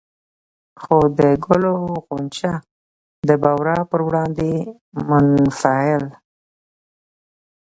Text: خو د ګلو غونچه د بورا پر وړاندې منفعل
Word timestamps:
خو 0.81 0.97
د 1.19 1.19
ګلو 1.45 1.75
غونچه 2.05 2.51
د 3.27 3.29
بورا 3.43 3.77
پر 3.89 3.99
وړاندې 4.07 4.51
منفعل 5.09 6.03